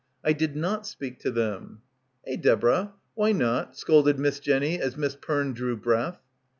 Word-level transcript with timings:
"I 0.25 0.33
did 0.33 0.55
not 0.55 0.87
speak 0.87 1.19
to 1.19 1.29
them" 1.29 1.83
"Eh, 2.25 2.35
Deborah, 2.35 2.93
why 3.13 3.33
not?" 3.33 3.77
scolded 3.77 4.17
Miss 4.17 4.39
Jenny 4.39 4.79
as 4.81 4.97
Miss 4.97 5.15
Peme 5.15 5.53
drew 5.53 5.77
breath. 5.77 6.19